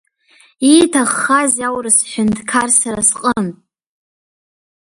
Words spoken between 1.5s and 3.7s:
аурыс ҳәынҭқар сара сҟынтә?